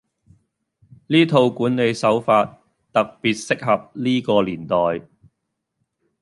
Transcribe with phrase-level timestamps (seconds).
[1.05, 2.43] 呢套管理手法
[2.91, 5.07] 特別適合呢個年代